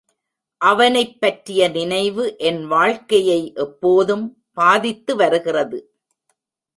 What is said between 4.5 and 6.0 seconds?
பாதித்து வருகிறது.